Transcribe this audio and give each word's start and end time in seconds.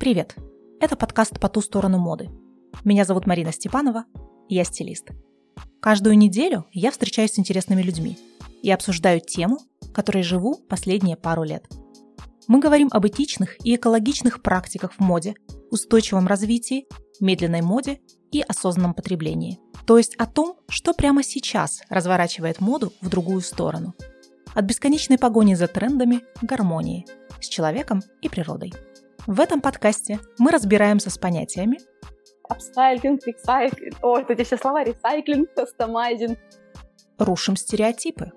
Привет! 0.00 0.34
Это 0.80 0.96
подкаст 0.96 1.38
«По 1.38 1.50
ту 1.50 1.60
сторону 1.60 1.98
моды». 1.98 2.30
Меня 2.84 3.04
зовут 3.04 3.26
Марина 3.26 3.52
Степанова, 3.52 4.06
я 4.48 4.64
стилист. 4.64 5.10
Каждую 5.78 6.16
неделю 6.16 6.64
я 6.72 6.90
встречаюсь 6.90 7.34
с 7.34 7.38
интересными 7.38 7.82
людьми 7.82 8.16
и 8.62 8.70
обсуждаю 8.70 9.20
тему, 9.20 9.58
которой 9.92 10.22
живу 10.22 10.56
последние 10.70 11.18
пару 11.18 11.42
лет. 11.42 11.66
Мы 12.48 12.60
говорим 12.60 12.88
об 12.92 13.06
этичных 13.06 13.62
и 13.62 13.74
экологичных 13.74 14.40
практиках 14.40 14.94
в 14.94 15.00
моде, 15.00 15.34
устойчивом 15.70 16.26
развитии, 16.26 16.86
медленной 17.20 17.60
моде 17.60 18.00
и 18.32 18.40
осознанном 18.40 18.94
потреблении. 18.94 19.58
То 19.86 19.98
есть 19.98 20.16
о 20.16 20.24
том, 20.24 20.56
что 20.70 20.94
прямо 20.94 21.22
сейчас 21.22 21.82
разворачивает 21.90 22.62
моду 22.62 22.94
в 23.02 23.10
другую 23.10 23.42
сторону. 23.42 23.94
От 24.54 24.64
бесконечной 24.64 25.18
погони 25.18 25.52
за 25.52 25.66
трендами 25.66 26.22
к 26.40 26.44
гармонии 26.44 27.04
с 27.38 27.48
человеком 27.48 28.02
и 28.22 28.30
природой. 28.30 28.72
В 29.26 29.40
этом 29.40 29.60
подкасте 29.60 30.18
мы 30.38 30.50
разбираемся 30.50 31.10
с 31.10 31.18
понятиями 31.18 31.78
апстайлинг, 32.50 33.24
ресайклинг, 33.26 33.94
о, 34.02 34.18
эти 34.18 34.42
все 34.44 34.56
слова, 34.56 34.82
ресайклинг, 34.82 35.54
кастомайзинг. 35.54 36.38
Рушим 37.18 37.56
стереотипы. 37.56 38.32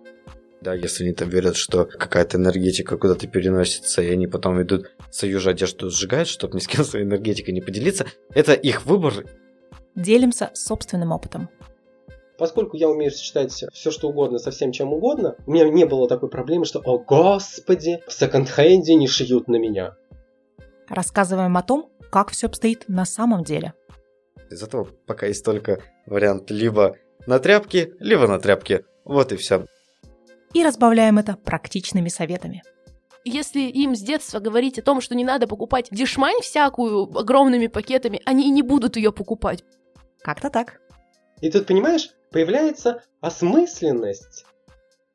Да, 0.61 0.73
если 0.73 1.03
они 1.03 1.13
там 1.13 1.29
верят, 1.29 1.55
что 1.55 1.85
какая-то 1.85 2.37
энергетика 2.37 2.97
куда-то 2.97 3.27
переносится, 3.27 4.01
и 4.01 4.09
они 4.09 4.27
потом 4.27 4.61
идут 4.61 4.91
союз 5.09 5.45
одежду 5.47 5.89
сжигают, 5.89 6.29
чтобы 6.29 6.55
ни 6.55 6.59
с 6.59 6.67
кем 6.67 6.85
своей 6.85 7.05
энергетикой 7.05 7.53
не 7.53 7.61
поделиться, 7.61 8.05
это 8.33 8.53
их 8.53 8.85
выбор. 8.85 9.25
Делимся 9.95 10.51
собственным 10.53 11.11
опытом. 11.11 11.49
Поскольку 12.37 12.77
я 12.77 12.89
умею 12.89 13.11
сочетать 13.11 13.51
все, 13.51 13.91
что 13.91 14.09
угодно 14.09 14.39
со 14.39 14.51
всем, 14.51 14.71
чем 14.71 14.91
угодно, 14.91 15.35
у 15.45 15.51
меня 15.51 15.69
не 15.69 15.85
было 15.85 16.07
такой 16.07 16.29
проблемы, 16.29 16.65
что 16.65 16.79
«О, 16.79 16.97
господи, 16.97 18.01
в 18.07 18.13
секонд-хенде 18.13 18.95
не 18.95 19.07
шьют 19.07 19.47
на 19.47 19.57
меня». 19.57 19.95
Рассказываем 20.93 21.57
о 21.57 21.63
том, 21.63 21.89
как 22.11 22.29
все 22.29 22.45
обстоит 22.45 22.85
на 22.87 23.05
самом 23.05 23.43
деле. 23.43 23.73
Из 24.51 24.61
этого 24.61 24.83
пока 25.07 25.25
есть 25.25 25.43
только 25.43 25.81
вариант 26.05 26.51
либо 26.51 26.97
на 27.25 27.39
тряпке, 27.39 27.93
либо 27.99 28.27
на 28.27 28.39
тряпке. 28.39 28.85
Вот 29.03 29.31
и 29.31 29.37
все. 29.37 29.65
И 30.53 30.63
разбавляем 30.63 31.17
это 31.17 31.35
практичными 31.35 32.09
советами. 32.09 32.61
Если 33.25 33.61
им 33.61 33.95
с 33.95 34.01
детства 34.01 34.39
говорить 34.39 34.77
о 34.77 34.83
том, 34.83 35.01
что 35.01 35.15
не 35.15 35.25
надо 35.25 35.47
покупать 35.47 35.87
дешмань 35.89 36.39
всякую 36.41 37.05
огромными 37.17 37.65
пакетами, 37.65 38.21
они 38.25 38.47
и 38.47 38.51
не 38.51 38.61
будут 38.61 38.95
ее 38.95 39.11
покупать. 39.11 39.63
Как-то 40.21 40.51
так. 40.51 40.79
И 41.41 41.49
тут, 41.49 41.65
понимаешь, 41.65 42.11
появляется 42.29 43.01
осмысленность. 43.19 44.45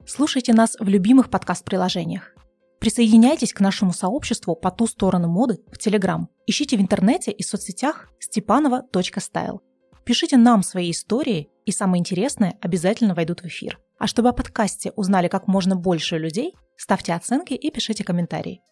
Слушайте 0.05 0.55
нас 0.55 0.77
в 0.81 0.89
любимых 0.89 1.31
подкаст-приложениях. 1.31 2.35
Присоединяйтесь 2.81 3.53
к 3.53 3.61
нашему 3.61 3.93
сообществу 3.93 4.55
по 4.55 4.71
ту 4.71 4.87
сторону 4.87 5.29
моды 5.29 5.59
в 5.73 5.79
Телеграм. 5.79 6.29
Ищите 6.47 6.77
в 6.77 6.81
интернете 6.81 7.33
и 7.33 7.43
соцсетях 7.43 8.09
степанова.стайл. 8.21 9.63
Пишите 10.05 10.37
нам 10.37 10.63
свои 10.63 10.93
истории, 10.93 11.51
и 11.67 11.73
самое 11.73 12.01
интересное 12.01 12.57
обязательно 12.61 13.15
войдут 13.15 13.43
в 13.43 13.47
эфир. 13.47 13.79
А 13.99 14.07
чтобы 14.07 14.29
о 14.29 14.33
подкасте 14.33 14.93
узнали 14.97 15.29
как 15.29 15.49
можно 15.49 15.77
больше 15.77 16.19
людей, 16.19 16.55
ставьте 16.77 17.13
оценки 17.13 17.53
и 17.55 17.71
пишите 17.71 18.05
комментарии. 18.05 18.63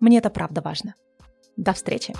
Мне 0.00 0.18
это 0.18 0.30
правда 0.30 0.62
важно. 0.62 0.94
До 1.56 1.72
встречи! 1.72 2.14